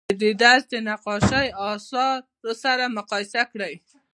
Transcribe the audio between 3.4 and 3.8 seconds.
کړئ.